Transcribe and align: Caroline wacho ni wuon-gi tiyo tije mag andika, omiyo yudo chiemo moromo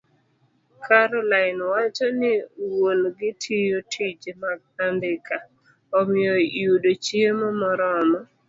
Caroline 0.85 1.63
wacho 1.71 2.07
ni 2.19 2.31
wuon-gi 2.69 3.29
tiyo 3.41 3.77
tije 3.91 4.31
mag 4.43 4.59
andika, 4.85 5.35
omiyo 5.97 6.35
yudo 6.61 6.91
chiemo 7.05 7.47
moromo 7.59 8.19